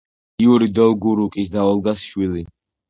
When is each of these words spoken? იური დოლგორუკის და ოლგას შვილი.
იური 0.45 0.69
დოლგორუკის 0.79 1.55
და 1.59 1.71
ოლგას 1.77 2.11
შვილი. 2.11 2.49